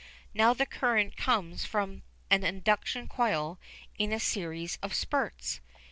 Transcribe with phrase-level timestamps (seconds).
[0.33, 2.01] Now the current comes from
[2.31, 3.59] an induction coil
[3.99, 5.59] in a series of spurts.